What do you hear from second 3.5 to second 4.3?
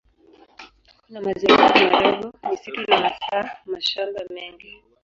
mashamba